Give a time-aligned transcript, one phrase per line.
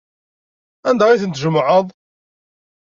[0.89, 1.87] Anda ay tent-tjemɛeḍ?